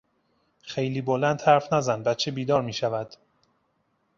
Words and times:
خیلی 0.61 1.01
بلند 1.01 1.41
حرف 1.41 1.73
نزن 1.73 2.03
بچه 2.03 2.31
بیدار 2.31 2.61
میشود. 2.61 3.15